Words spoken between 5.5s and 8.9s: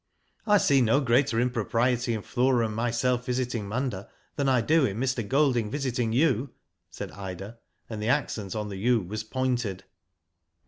visiting you,^ said Ida, and the accent on the